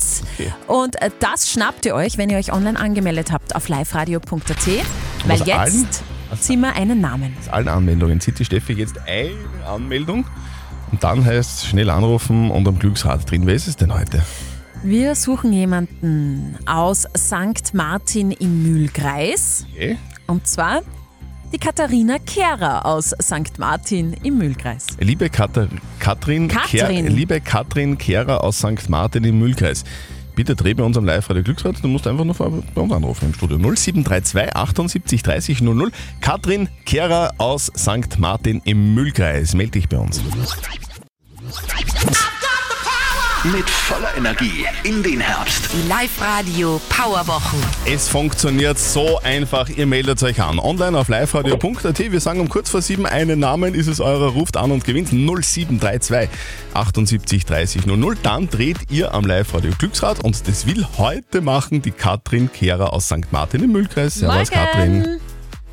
Und 0.66 1.00
äh, 1.00 1.10
das 1.20 1.50
schnappt 1.50 1.86
ihr 1.86 1.94
euch, 1.94 2.18
wenn 2.18 2.28
ihr 2.30 2.38
euch 2.38 2.52
online 2.52 2.78
angemeldet 2.78 3.30
habt 3.30 3.54
auf 3.54 3.68
liveradio.at. 3.68 4.66
Weil 5.26 5.42
aus 5.42 5.48
allen- 5.48 5.86
jetzt 5.86 6.02
ziehen 6.40 6.60
wir 6.60 6.72
einen 6.74 7.00
Namen. 7.00 7.36
Aus 7.40 7.48
allen 7.50 7.68
Anmeldungen 7.68 8.20
zieht 8.20 8.38
die 8.38 8.44
Steffi 8.44 8.72
jetzt 8.72 8.98
eine 9.06 9.30
Anmeldung 9.66 10.26
und 10.92 11.02
dann 11.04 11.24
heißt 11.24 11.58
es 11.62 11.66
schnell 11.66 11.90
anrufen 11.90 12.50
und 12.50 12.66
am 12.68 12.78
Glücksrad 12.78 13.30
drehen. 13.30 13.46
Wer 13.46 13.54
ist 13.54 13.68
es 13.68 13.76
denn 13.76 13.92
heute? 13.92 14.22
Wir 14.82 15.14
suchen 15.14 15.52
jemanden 15.52 16.56
aus 16.66 17.06
St. 17.16 17.74
Martin 17.74 18.30
im 18.32 18.62
Mühlkreis. 18.62 19.66
Okay. 19.74 19.96
Und 20.28 20.46
zwar 20.46 20.82
die 21.52 21.58
Katharina 21.58 22.18
Kehrer 22.18 22.84
aus 22.86 23.14
St. 23.20 23.58
Martin 23.58 24.12
im 24.22 24.38
Mühlkreis. 24.38 24.86
Liebe 25.00 25.30
Katar 25.30 25.66
Katrin, 25.98 26.46
Katrin. 26.48 26.68
Kehr, 26.88 27.10
liebe 27.10 27.40
Katrin 27.40 27.98
Kehrer 27.98 28.44
aus 28.44 28.58
St. 28.58 28.88
Martin 28.88 29.24
im 29.24 29.38
Mühlkreis. 29.38 29.82
Bitte 30.36 30.54
dreh 30.54 30.74
bei 30.74 30.84
uns 30.84 30.96
am 30.96 31.04
Live-Radio 31.04 31.42
Glücksrad, 31.42 31.82
du 31.82 31.88
musst 31.88 32.06
einfach 32.06 32.24
nur 32.24 32.34
vor- 32.34 32.62
bei 32.72 32.80
uns 32.80 32.92
anrufen 32.92 33.24
im 33.24 33.34
Studio 33.34 33.56
0732 33.58 34.54
78 34.54 35.22
30 35.24 35.60
00. 35.62 35.90
Katrin 36.20 36.68
Kehrer 36.84 37.32
aus 37.38 37.72
St. 37.76 38.18
Martin 38.20 38.60
im 38.64 38.94
Mühlkreis. 38.94 39.54
Meld 39.54 39.74
dich 39.74 39.88
bei 39.88 39.96
uns. 39.98 40.22
Mit 43.44 43.70
voller 43.70 44.16
Energie 44.16 44.64
in 44.82 45.02
den 45.02 45.20
Herbst. 45.20 45.68
Die 45.72 45.88
Live 45.88 46.20
Radio 46.20 46.80
Powerwochen. 46.88 47.60
Es 47.86 48.08
funktioniert 48.08 48.78
so 48.78 49.20
einfach. 49.22 49.68
Ihr 49.68 49.86
meldet 49.86 50.20
euch 50.22 50.40
an. 50.42 50.58
Online 50.58 50.98
auf 50.98 51.08
liveradio.at. 51.08 51.98
Wir 51.98 52.20
sagen 52.20 52.40
um 52.40 52.48
kurz 52.48 52.68
vor 52.70 52.82
sieben 52.82 53.06
einen 53.06 53.38
Namen, 53.38 53.74
ist 53.74 53.86
es 53.86 54.00
eurer, 54.00 54.28
ruft 54.32 54.56
an 54.56 54.72
und 54.72 54.84
gewinnt 54.84 55.10
0732 55.12 56.28
78 56.74 57.44
30 57.44 57.86
00. 57.86 58.16
Dann 58.22 58.48
dreht 58.48 58.78
ihr 58.90 59.14
am 59.14 59.24
Live-Radio 59.24 59.70
Glücksrad 59.78 60.24
und 60.24 60.48
das 60.48 60.66
will 60.66 60.84
heute 60.96 61.40
machen 61.40 61.80
die 61.80 61.92
Katrin 61.92 62.50
Kehrer 62.52 62.92
aus 62.92 63.06
St. 63.06 63.30
Martin 63.30 63.62
im 63.62 63.72
Mühlkreis. 63.72 64.14
Servus, 64.14 64.50
Katrin. 64.50 65.20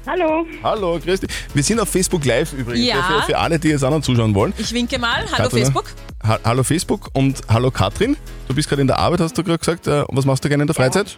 Hallo. 0.07 0.45
Hallo, 0.61 0.99
grüß 1.03 1.21
dich. 1.21 1.31
Wir 1.55 1.63
sind 1.63 1.79
auf 1.79 1.89
Facebook 1.89 2.25
Live 2.25 2.53
übrigens, 2.53 2.85
Ja. 2.85 3.01
für, 3.01 3.21
für 3.23 3.37
alle, 3.39 3.57
die 3.57 3.69
jetzt 3.69 3.83
auch 3.83 3.89
noch 3.89 4.01
zuschauen 4.01 4.35
wollen. 4.35 4.53
Ich 4.57 4.71
winke 4.71 4.99
mal. 4.99 5.21
Hallo 5.31 5.35
Katrin, 5.49 5.63
Facebook. 5.63 5.85
Ha 6.27 6.39
hallo 6.43 6.63
Facebook 6.63 7.09
und 7.13 7.41
hallo 7.49 7.69
Katrin. 7.69 8.17
Du 8.47 8.55
bist 8.55 8.67
gerade 8.67 8.81
in 8.81 8.87
der 8.87 8.97
Arbeit, 8.97 9.19
hast 9.19 9.37
du 9.37 9.43
gerade 9.43 9.59
gesagt. 9.59 9.85
Äh, 9.85 10.05
was 10.07 10.25
machst 10.25 10.43
du 10.43 10.49
gerne 10.49 10.63
in 10.63 10.67
der 10.67 10.73
Freizeit? 10.73 11.17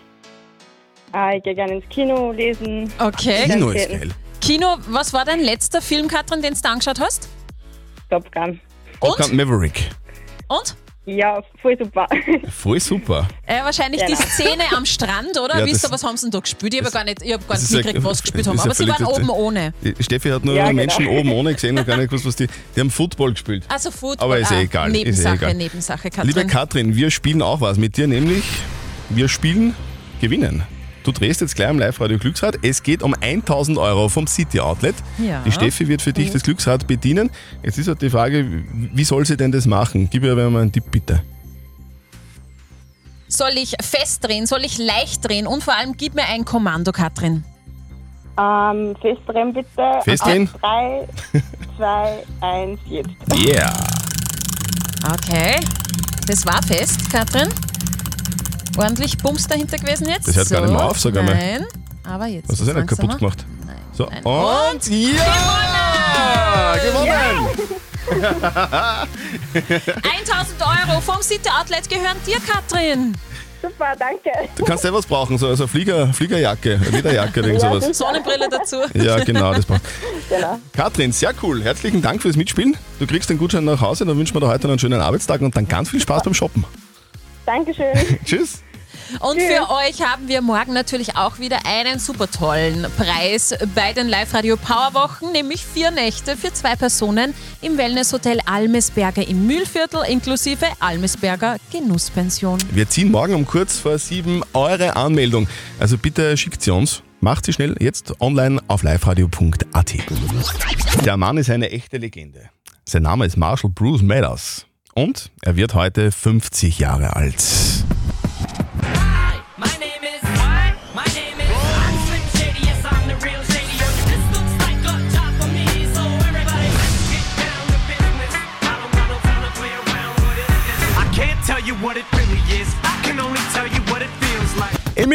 Ah, 1.14 1.32
ich 1.34 1.44
gehe 1.44 1.56
gerne 1.56 1.76
ins 1.76 1.88
Kino 1.90 2.32
lesen. 2.34 2.92
Okay. 3.00 3.46
Kino 3.46 3.70
ist 3.70 3.90
geil. 3.90 4.10
Kino, 4.42 4.78
was 4.88 5.14
war 5.14 5.24
dein 5.24 5.40
letzter 5.40 5.82
Film, 5.82 6.10
Katrin, 6.10 6.42
den 6.42 6.54
du 6.54 6.70
angeschaut 6.70 7.00
hast? 7.00 7.30
Top 8.10 8.30
Gun. 8.34 8.60
Top 9.00 9.18
Gun 9.18 9.36
Maverick. 9.36 9.90
Und? 10.50 10.76
Ja, 11.10 11.42
voll 11.62 11.78
super. 11.82 12.06
Voll 12.52 12.82
super. 12.82 13.30
Äh, 13.46 13.64
wahrscheinlich 13.64 14.02
die 14.02 14.14
Genau. 14.14 14.28
Szene 14.28 14.64
am 14.76 14.86
Strand, 14.86 15.40
oder? 15.42 15.60
Ja, 15.60 15.66
Wisst 15.66 15.84
das- 15.86 15.90
ihr, 15.90 15.94
was 15.94 16.04
haben 16.04 16.18
sie 16.18 16.26
denn 16.26 16.32
da 16.32 16.40
gespielt? 16.42 16.74
Ich 16.74 16.82
habe 16.82 16.92
gar 16.92 17.06
nicht, 17.06 17.22
ich 17.24 17.32
hab 17.34 17.48
gar 17.48 17.58
nicht 17.58 17.72
mitgekriegt, 17.72 18.04
was 18.04 18.18
sie 18.18 18.22
gespielt 18.24 18.48
haben. 18.48 18.60
Aber 18.60 18.74
sie 18.74 18.88
waren 18.90 19.06
oben 19.06 19.30
ohne. 19.30 19.74
Die 19.82 20.04
Steffi 20.04 20.30
hat 20.30 20.44
nur 20.44 20.54
Ja, 20.56 20.64
genau. 20.68 20.76
Menschen 20.76 21.08
oben 21.08 21.32
ohne 21.32 21.54
gesehen 21.54 21.78
und 21.80 21.88
gar 21.88 21.96
nicht 21.96 22.10
gewusst, 22.10 22.26
was 22.26 22.36
die. 22.36 22.48
Die 22.76 22.80
haben 22.82 22.92
Football 22.92 23.32
gespielt. 23.32 23.64
Also 23.70 23.90
Football. 23.90 24.26
Aber 24.26 24.38
ist 24.38 24.52
eh 24.52 24.56
ah, 24.56 24.60
egal, 24.62 24.90
ist 24.90 24.96
eh 24.96 24.98
Nebensache, 25.06 25.36
egal. 25.38 25.54
Nebensache, 25.54 26.10
Katrin. 26.10 26.28
Liebe 26.28 26.46
Katrin, 26.46 26.96
wir 26.98 27.10
spielen 27.10 27.42
auch 27.42 27.62
was 27.62 27.78
mit 27.78 27.96
dir, 27.96 28.08
nämlich 28.08 28.44
wir 29.10 29.30
spielen 29.30 29.76
Gewinnen. 30.20 30.64
Du 31.08 31.14
drehst 31.14 31.40
jetzt 31.40 31.56
gleich 31.56 31.70
am 31.70 31.80
Live-Radio 31.80 32.18
Glücksrad. 32.18 32.58
Es 32.64 32.84
geht 32.84 33.02
um 33.02 33.16
1000 33.22 33.78
Euro 33.78 34.10
vom 34.10 34.28
City 34.28 34.60
Outlet. 34.60 34.94
Ja. 35.18 35.42
Die 35.46 35.54
Steffi 35.54 35.88
wird 35.88 36.02
für 36.02 36.12
dich 36.12 36.32
das 36.32 36.44
Glücksrad 36.44 36.86
bedienen. 36.86 37.32
Jetzt 37.64 37.78
ist 37.78 37.88
halt 37.88 38.02
die 38.02 38.10
Frage, 38.10 38.46
wie 38.94 39.06
soll 39.06 39.26
sie 39.26 39.38
denn 39.38 39.54
das 39.54 39.66
machen? 39.68 40.10
Gib 40.12 40.26
ihr 40.26 40.34
aber 40.34 40.50
mal 40.50 40.64
einen 40.64 40.72
Tipp, 40.74 40.84
bitte. 40.92 41.24
Soll 43.30 43.52
ich 43.56 43.76
festdrehen? 43.82 44.46
Soll 44.48 44.66
ich 44.66 44.80
leicht 44.80 45.26
drehen? 45.26 45.48
Und 45.48 45.64
vor 45.64 45.78
allem 45.78 45.96
gib 45.96 46.14
mir 46.14 46.26
ein 46.26 46.44
Kommando, 46.44 46.92
Katrin. 46.92 47.46
Ähm, 48.38 48.94
festdrehen 49.02 49.54
bitte. 49.54 50.02
Festdrehen? 50.04 50.50
Auf 50.56 50.60
3, 50.60 51.08
2, 51.78 52.24
1, 52.42 52.80
jetzt. 52.90 53.10
Yeah! 53.34 53.74
Okay. 55.14 55.56
Das 56.28 56.46
war 56.46 56.62
fest, 56.64 57.10
Katrin. 57.10 57.48
Ordentlich 58.78 59.18
Bums 59.18 59.48
dahinter 59.48 59.78
gewesen 59.78 60.08
jetzt. 60.08 60.28
Das 60.28 60.36
hört 60.36 60.50
gar 60.50 60.62
nicht 60.62 60.72
mehr 60.72 60.86
auf, 60.86 61.00
sag 61.00 61.18
einmal. 61.18 61.36
Nein, 61.36 61.66
aber 62.04 62.28
jetzt. 62.28 62.50
Hast 62.50 62.62
du 62.62 62.66
das 62.66 62.76
eh 62.76 62.80
nicht 62.80 62.90
kaputt 62.90 63.18
gemacht? 63.18 63.46
So, 63.94 64.06
Nein. 64.06 64.24
und 64.24 64.88
ja! 64.88 66.76
Gewonnen! 66.86 67.48
1000 68.10 68.30
Euro 70.62 71.02
vom 71.02 71.22
City 71.22 71.50
Outlet 71.50 71.90
gehören 71.90 72.16
dir, 72.26 72.38
Katrin. 72.40 73.18
Super, 73.62 73.96
danke. 73.98 74.30
Du 74.56 74.64
kannst 74.64 74.84
ja 74.84 74.94
was 74.94 75.06
brauchen, 75.08 75.38
so 75.40 75.48
also 75.48 75.66
Flieger, 75.66 76.14
Fliegerjacke, 76.14 76.76
eine 76.76 76.90
Lederjacke 76.92 77.40
oder 77.40 77.48
irgend 77.50 77.64
Ja, 77.64 77.80
sowas. 77.82 77.98
Sonnenbrille 77.98 78.48
dazu. 78.50 78.78
Ja, 78.94 79.18
genau, 79.24 79.54
das 79.54 79.66
braucht. 79.66 79.82
Genau. 80.30 80.60
Katrin, 80.74 81.14
sehr 81.14 81.34
cool. 81.42 81.64
Herzlichen 81.64 82.02
Dank 82.02 82.22
fürs 82.22 82.36
Mitspielen. 82.36 82.76
Du 83.00 83.08
kriegst 83.08 83.30
den 83.30 83.38
Gutschein 83.38 83.64
nach 83.64 83.80
Hause, 83.80 84.06
dann 84.06 84.18
wünschen 84.18 84.36
wir 84.36 84.42
dir 84.42 84.50
heute 84.50 84.68
noch 84.68 84.74
einen 84.74 84.80
schönen 84.80 85.00
Arbeitstag 85.00 85.40
und 85.42 85.56
dann 85.56 85.66
ganz 85.68 85.90
viel 85.90 86.02
Spaß 86.02 86.24
beim 86.24 86.34
Shoppen. 86.34 86.66
Dankeschön. 87.46 88.20
Tschüss. 88.26 88.62
Und 89.20 89.40
für 89.42 89.70
euch 89.70 90.02
haben 90.02 90.28
wir 90.28 90.42
morgen 90.42 90.74
natürlich 90.74 91.16
auch 91.16 91.40
wieder 91.40 91.66
einen 91.66 92.00
super 92.00 92.30
tollen 92.30 92.88
Preis 92.98 93.54
bei 93.76 93.94
den 93.94 94.08
Live-Radio 94.08 94.58
Powerwochen, 94.58 95.32
nämlich 95.32 95.66
vier 95.66 95.92
Nächte 95.92 96.36
für 96.36 96.54
zwei 96.54 96.76
Personen 96.76 97.34
im 97.62 97.78
Wellnesshotel 97.78 98.40
Almesberger 98.46 99.28
im 99.28 99.48
Mühlviertel 99.48 100.02
inklusive 100.08 100.66
Almesberger 100.80 101.58
Genusspension. 101.72 102.60
Wir 102.72 102.90
ziehen 102.90 103.12
morgen 103.12 103.34
um 103.34 103.46
kurz 103.46 103.78
vor 103.78 103.98
sieben 103.98 104.44
eure 104.54 104.96
Anmeldung. 104.96 105.48
Also 105.80 105.98
bitte 105.98 106.36
schickt 106.38 106.62
sie 106.62 106.72
uns. 106.72 107.04
Macht 107.20 107.46
sie 107.46 107.54
schnell 107.54 107.76
jetzt 107.80 108.14
online 108.22 108.62
auf 108.68 108.84
liveradio.at. 108.84 109.96
Der 111.04 111.18
Mann 111.18 111.38
ist 111.38 111.50
eine 111.50 111.72
echte 111.72 111.98
Legende. 111.98 112.50
Sein 112.86 113.02
Name 113.04 113.26
ist 113.26 113.38
Marshall 113.38 113.72
Bruce 113.72 114.02
Meadows. 114.02 114.66
Und 114.94 115.32
er 115.42 115.56
wird 115.56 115.74
heute 115.74 116.12
50 116.12 116.80
Jahre 116.80 117.16
alt. 117.16 117.44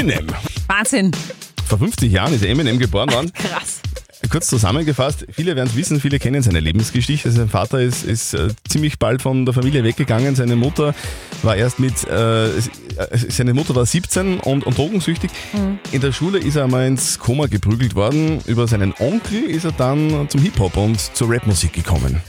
Eminem. 0.03 0.27
Wahnsinn. 0.67 1.13
Vor 1.69 1.79
50 1.79 2.11
Jahren 2.11 2.35
ist 2.35 2.45
Eminem 2.45 2.79
geboren 2.81 3.13
worden. 3.13 3.33
Krass. 3.35 3.81
Kurz 4.31 4.49
zusammengefasst, 4.49 5.27
viele 5.31 5.55
werden 5.55 5.69
es 5.69 5.77
wissen, 5.77 6.01
viele 6.01 6.19
kennen 6.19 6.43
seine 6.43 6.59
Lebensgeschichte. 6.61 7.31
Sein 7.31 7.49
Vater 7.49 7.81
ist, 7.81 8.05
ist 8.05 8.35
äh, 8.35 8.49
ziemlich 8.69 8.99
bald 8.99 9.23
von 9.23 9.45
der 9.45 9.55
Familie 9.55 9.85
weggegangen. 9.85 10.35
Seine 10.35 10.57
Mutter 10.57 10.95
war 11.43 11.55
erst 11.55 11.79
mit, 11.79 12.05
äh, 12.09 12.49
äh, 12.49 12.61
seine 13.29 13.55
Mutter 13.55 13.77
war 13.77 13.87
17 13.87 14.41
und, 14.41 14.65
und 14.65 14.77
drogensüchtig. 14.77 15.31
In 15.93 16.01
der 16.01 16.13
Schule 16.13 16.39
ist 16.39 16.57
er 16.57 16.65
einmal 16.65 16.87
ins 16.87 17.19
Koma 17.19 17.47
geprügelt 17.47 17.95
worden. 17.95 18.41
Über 18.47 18.67
seinen 18.67 18.95
Onkel 18.99 19.45
ist 19.45 19.65
er 19.65 19.73
dann 19.73 20.29
zum 20.29 20.41
Hip-Hop 20.41 20.77
und 20.77 20.99
zur 20.99 21.31
Rapmusik 21.31 21.73
gekommen. 21.73 22.21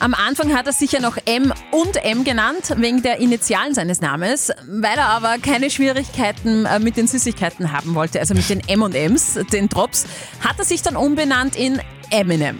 Am 0.00 0.14
Anfang 0.14 0.54
hat 0.54 0.66
er 0.66 0.72
sicher 0.72 1.00
noch 1.00 1.16
M 1.24 1.52
und 1.70 2.04
M 2.04 2.24
genannt, 2.24 2.74
wegen 2.76 3.02
der 3.02 3.18
Initialen 3.20 3.74
seines 3.74 4.00
Namens. 4.00 4.52
Weil 4.66 4.98
er 4.98 5.08
aber 5.08 5.38
keine 5.38 5.70
Schwierigkeiten 5.70 6.66
äh, 6.66 6.78
mit 6.78 6.96
den 6.96 7.06
Süßigkeiten 7.06 7.72
haben 7.72 7.94
wollte, 7.94 8.20
also 8.20 8.34
mit 8.34 8.48
den 8.48 8.60
M&Ms, 8.66 9.40
den 9.52 9.68
Drops, 9.68 10.06
hat 10.40 10.58
er 10.58 10.64
sich 10.64 10.82
dann 10.82 10.96
umbenannt 10.96 11.56
in 11.56 11.80
Eminem. 12.10 12.58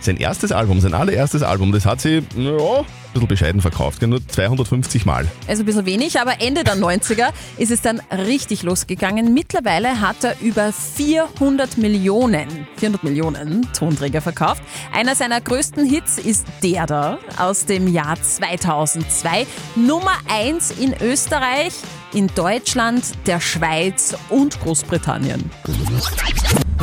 Sein 0.00 0.16
erstes 0.16 0.50
Album, 0.50 0.80
sein 0.80 0.94
allererstes 0.94 1.42
Album, 1.42 1.72
das 1.72 1.86
hat 1.86 2.00
sie, 2.00 2.22
ja, 2.36 2.84
ein 3.12 3.20
bisschen 3.20 3.28
bescheiden 3.28 3.60
verkauft, 3.60 4.02
nur 4.02 4.26
250 4.26 5.06
Mal. 5.06 5.26
Also 5.46 5.62
ein 5.62 5.66
bisschen 5.66 5.86
wenig, 5.86 6.20
aber 6.20 6.40
Ende 6.40 6.64
der 6.64 6.76
90er 6.76 7.28
ist 7.58 7.70
es 7.70 7.82
dann 7.82 8.00
richtig 8.10 8.62
losgegangen. 8.62 9.34
Mittlerweile 9.34 10.00
hat 10.00 10.24
er 10.24 10.40
über 10.40 10.72
400 10.72 11.78
Millionen, 11.78 12.66
400 12.76 13.04
Millionen 13.04 13.68
Tonträger 13.72 14.20
verkauft. 14.20 14.62
Einer 14.92 15.14
seiner 15.14 15.40
größten 15.40 15.84
Hits 15.84 16.18
ist 16.18 16.46
der 16.62 16.86
da 16.86 17.18
aus 17.38 17.66
dem 17.66 17.92
Jahr 17.92 18.20
2002. 18.20 19.46
Nummer 19.76 20.16
1 20.28 20.72
in 20.72 20.94
Österreich, 21.00 21.74
in 22.14 22.28
Deutschland, 22.34 23.04
der 23.26 23.40
Schweiz 23.40 24.14
und 24.30 24.58
Großbritannien. 24.60 25.50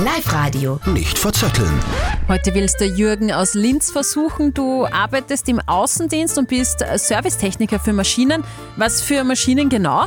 Live-Radio. 0.03 0.79
Nicht 0.93 1.19
verzetteln. 1.19 1.77
Heute 2.29 2.55
willst 2.55 2.79
du 2.79 2.85
Jürgen 2.85 3.33
aus 3.33 3.53
Linz 3.53 3.91
versuchen. 3.91 4.53
Du 4.53 4.85
arbeitest 4.85 5.49
im 5.49 5.59
Außendienst 5.65 6.37
und 6.37 6.47
bist 6.47 6.79
Servicetechniker 6.79 7.79
für 7.79 7.91
Maschinen. 7.91 8.45
Was 8.77 9.01
für 9.01 9.25
Maschinen 9.25 9.67
genau? 9.67 10.05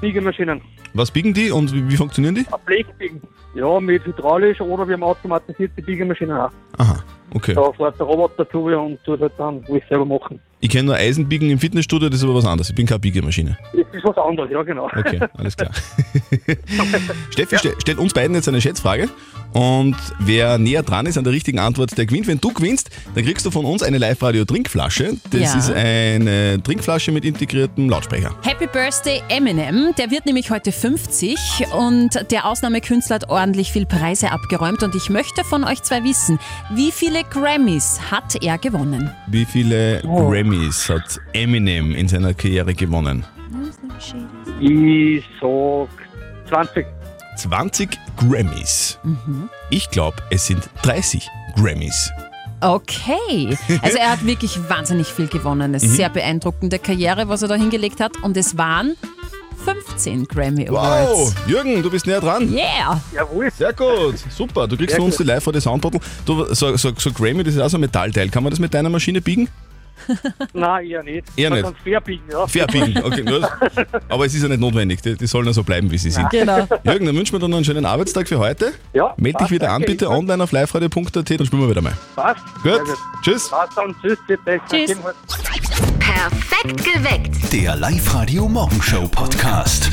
Biegemaschinen. 0.00 0.62
Was 0.92 1.10
biegen 1.10 1.34
die 1.34 1.50
und 1.50 1.72
wie, 1.72 1.96
funktionieren 1.96 2.36
die? 2.36 2.46
Blech 2.64 2.86
biegen. 2.96 3.20
Ja, 3.56 3.80
mit 3.80 4.04
hydraulisch 4.06 4.60
oder 4.60 4.86
wir 4.86 4.94
haben 4.94 5.02
automatisierte 5.02 5.82
Biegemaschinen 5.82 6.36
auch. 6.36 6.50
Aha, 6.78 7.02
okay. 7.34 7.54
Da 7.54 7.72
fährt 7.72 7.98
der 7.98 8.06
Roboter 8.06 8.44
dazu 8.44 8.66
und 8.66 9.02
tut 9.02 9.20
halt 9.20 9.32
dann 9.36 9.64
alles 9.68 9.82
selber 9.88 10.04
machen. 10.04 10.40
Ich 10.64 10.70
kenne 10.70 10.84
nur 10.84 10.94
Eisenbiegen 10.94 11.50
im 11.50 11.58
Fitnessstudio, 11.58 12.08
das 12.08 12.20
ist 12.20 12.24
aber 12.24 12.36
was 12.36 12.46
anderes. 12.46 12.70
Ich 12.70 12.74
bin 12.74 12.86
keine 12.86 12.98
Biegemaschine. 12.98 13.58
Das 13.74 13.84
ist 13.92 14.02
was 14.02 14.16
anderes, 14.16 14.50
ja 14.50 14.62
genau. 14.62 14.86
Okay, 14.86 15.20
alles 15.36 15.58
klar. 15.58 15.70
Steffi 17.30 17.58
stell, 17.58 17.74
stellt 17.78 17.98
uns 17.98 18.14
beiden 18.14 18.34
jetzt 18.34 18.48
eine 18.48 18.62
Schätzfrage 18.62 19.10
und 19.54 19.96
wer 20.18 20.58
näher 20.58 20.82
dran 20.82 21.06
ist 21.06 21.16
an 21.16 21.24
der 21.24 21.32
richtigen 21.32 21.58
Antwort, 21.58 21.96
der 21.96 22.04
gewinnt. 22.06 22.26
Wenn 22.26 22.40
du 22.40 22.52
gewinnst, 22.52 22.90
dann 23.14 23.24
kriegst 23.24 23.46
du 23.46 23.50
von 23.50 23.64
uns 23.64 23.82
eine 23.82 23.98
Live-Radio-Trinkflasche. 23.98 25.14
Das 25.30 25.40
Ja. 25.40 25.58
ist 25.58 25.70
eine 25.72 26.62
Trinkflasche 26.62 27.10
mit 27.12 27.24
integriertem 27.24 27.88
Lautsprecher. 27.88 28.34
Happy 28.42 28.66
Birthday 28.66 29.22
Eminem, 29.28 29.94
der 29.96 30.10
wird 30.10 30.26
nämlich 30.26 30.50
heute 30.50 30.72
50 30.72 31.38
und 31.72 32.10
der 32.30 32.46
Ausnahmekünstler 32.46 33.14
hat 33.16 33.30
ordentlich 33.30 33.72
viel 33.72 33.86
Preise 33.86 34.32
abgeräumt 34.32 34.82
und 34.82 34.94
ich 34.94 35.08
möchte 35.08 35.44
von 35.44 35.64
euch 35.64 35.82
zwei 35.82 36.04
wissen, 36.04 36.38
wie 36.74 36.90
viele 36.92 37.22
Grammys 37.24 38.00
hat 38.10 38.42
er 38.42 38.58
gewonnen? 38.58 39.10
Wie 39.28 39.44
viele 39.44 40.00
Grammys 40.02 40.88
hat 40.90 41.20
Eminem 41.32 41.94
in 41.94 42.08
seiner 42.08 42.34
Karriere 42.34 42.74
gewonnen? 42.74 43.24
Ich 44.60 45.24
sag 45.40 45.88
20. 46.48 46.86
20 47.36 47.90
Grammys. 48.16 48.98
Ich 49.70 49.90
glaube, 49.90 50.16
es 50.30 50.46
sind 50.46 50.68
30 50.82 51.28
Grammys. 51.56 52.10
Okay, 52.60 53.56
also 53.82 53.98
er 53.98 54.12
hat 54.12 54.24
wirklich 54.24 54.58
wahnsinnig 54.70 55.08
viel 55.08 55.26
gewonnen. 55.26 55.74
Es 55.74 55.82
ist 55.82 55.90
Mhm. 55.92 55.96
sehr 55.96 56.08
beeindruckende 56.08 56.78
Karriere, 56.78 57.28
was 57.28 57.42
er 57.42 57.48
da 57.48 57.56
hingelegt 57.56 58.00
hat 58.00 58.12
und 58.22 58.36
es 58.36 58.56
waren 58.56 58.96
15 59.64 60.26
Grammy 60.26 60.68
Awards. 60.68 61.10
Wow, 61.10 61.34
Jürgen, 61.46 61.82
du 61.82 61.90
bist 61.90 62.06
näher 62.06 62.20
dran. 62.20 62.50
Yeah! 62.52 63.00
Jawohl. 63.14 63.50
Sehr 63.50 63.72
gut, 63.72 64.16
super. 64.30 64.66
Du 64.66 64.76
kriegst 64.76 64.90
Sehr 64.90 64.96
von 64.98 65.06
uns 65.06 65.16
gut. 65.16 65.26
die 65.26 65.30
live 65.30 65.44
die 65.52 65.60
Soundbottle. 65.60 66.00
Du, 66.24 66.54
so, 66.54 66.76
so, 66.76 66.92
so 66.96 67.12
Grammy, 67.12 67.42
das 67.44 67.54
ist 67.54 67.60
auch 67.60 67.68
so 67.68 67.76
ein 67.76 67.80
Metallteil. 67.82 68.28
Kann 68.30 68.42
man 68.42 68.50
das 68.50 68.60
mit 68.60 68.72
deiner 68.72 68.90
Maschine 68.90 69.20
biegen? 69.20 69.48
Nein, 70.52 70.86
eher 70.86 71.02
nicht. 71.02 71.26
Eher 71.36 71.50
Man 71.50 71.58
nicht. 71.60 71.64
kann's 71.68 71.82
fair 71.82 72.00
biegen, 72.00 72.24
ja. 72.30 72.46
Fair 72.46 72.66
biegen, 72.66 73.02
okay. 73.02 73.22
Nur, 73.24 73.48
aber 74.08 74.26
es 74.26 74.34
ist 74.34 74.42
ja 74.42 74.48
nicht 74.48 74.60
notwendig. 74.60 75.00
Die, 75.02 75.16
die 75.16 75.26
sollen 75.26 75.46
ja 75.46 75.52
so 75.52 75.62
bleiben, 75.62 75.90
wie 75.90 75.98
sie 75.98 76.10
sind. 76.10 76.28
Genau. 76.30 76.66
Jürgen, 76.84 77.06
dann 77.06 77.16
wünschen 77.16 77.32
wir 77.32 77.38
dir 77.40 77.48
noch 77.48 77.56
einen 77.56 77.64
schönen 77.64 77.86
Arbeitstag 77.86 78.28
für 78.28 78.38
heute. 78.38 78.72
Ja. 78.92 79.14
Meld 79.16 79.34
dich 79.34 79.38
passt, 79.38 79.50
wieder 79.52 79.66
an, 79.70 79.80
danke, 79.82 79.92
bitte 79.92 80.04
ich- 80.06 80.10
online 80.10 80.42
auf 80.42 80.52
liveradio.at, 80.52 81.14
dann 81.14 81.46
spielen 81.46 81.62
wir 81.62 81.70
wieder 81.70 81.82
mal. 81.82 81.92
Passt. 82.16 82.44
Gut, 82.62 82.62
Sehr 82.64 82.78
gut. 82.80 82.96
tschüss. 83.22 83.48
Passt 83.50 83.76
dann, 83.78 83.94
tschüss, 84.02 84.18
bitte. 84.26 84.60
Tschüss. 84.70 84.96
Perfekt 85.98 86.84
geweckt. 86.84 87.52
Der 87.52 87.76
Live-Radio 87.76 88.48
Morgenshow 88.48 89.06
Podcast. 89.08 89.90